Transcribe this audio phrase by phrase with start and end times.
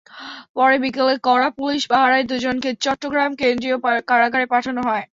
[0.55, 3.77] পরে বিকেলে কড়া পুলিশ পাহারায় দুজনকে চট্টগ্রাম কেন্দ্রীয়
[4.09, 5.03] কারাগারে পাঠানো হয়।